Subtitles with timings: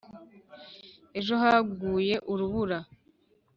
[1.19, 2.79] ejo haguye urubura?